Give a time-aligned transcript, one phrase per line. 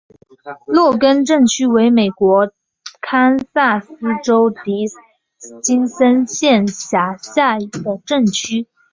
[0.65, 2.51] 洛根镇区为美国
[3.01, 3.91] 堪萨斯
[4.23, 4.87] 州迪
[5.61, 8.67] 金森县辖下的镇区。